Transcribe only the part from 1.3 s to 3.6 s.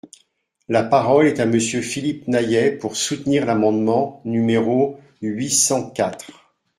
à Monsieur Philippe Naillet, pour soutenir